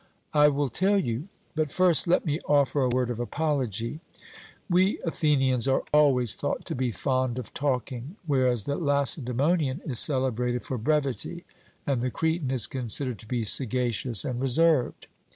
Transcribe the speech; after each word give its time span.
I 0.33 0.47
will 0.47 0.69
tell 0.69 0.97
you. 0.97 1.27
But 1.55 1.71
first 1.71 2.07
let 2.07 2.25
me 2.25 2.39
offer 2.47 2.81
a 2.81 2.89
word 2.89 3.11
of 3.11 3.19
apology. 3.19 3.99
We 4.67 4.97
Athenians 5.05 5.67
are 5.67 5.83
always 5.93 6.33
thought 6.33 6.65
to 6.65 6.73
be 6.73 6.89
fond 6.89 7.37
of 7.37 7.53
talking, 7.53 8.15
whereas 8.25 8.63
the 8.63 8.77
Lacedaemonian 8.77 9.79
is 9.85 9.99
celebrated 9.99 10.65
for 10.65 10.79
brevity, 10.79 11.45
and 11.85 12.01
the 12.01 12.09
Cretan 12.09 12.49
is 12.49 12.65
considered 12.65 13.19
to 13.19 13.27
be 13.27 13.43
sagacious 13.43 14.25
and 14.25 14.41
reserved. 14.41 15.05